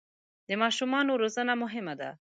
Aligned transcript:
د 0.47 0.49
ماشومانو 0.61 1.11
روزنه 1.21 1.53
مهمه 1.63 1.93
ده. 1.99 2.09